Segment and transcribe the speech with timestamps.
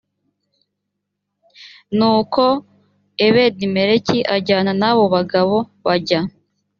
[1.97, 2.43] nuko
[3.25, 6.19] ebedimeleki ajyana n abo bagabo bajya